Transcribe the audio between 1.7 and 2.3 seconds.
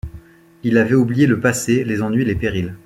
les ennuis,